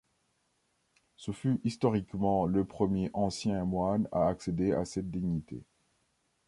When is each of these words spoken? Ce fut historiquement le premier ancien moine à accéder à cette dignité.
Ce 1.15 1.31
fut 1.31 1.61
historiquement 1.63 2.47
le 2.47 2.65
premier 2.65 3.11
ancien 3.13 3.63
moine 3.65 4.07
à 4.11 4.29
accéder 4.29 4.71
à 4.73 4.83
cette 4.83 5.11
dignité. 5.11 5.61